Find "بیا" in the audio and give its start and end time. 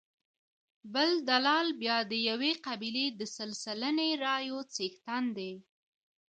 1.81-1.97